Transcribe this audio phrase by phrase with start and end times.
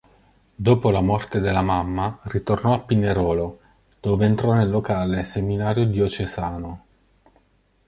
[0.55, 3.59] Dopo la morte della mamma ritornò a Pinerolo,
[3.99, 6.85] dove entrò nel locale seminario diocesano.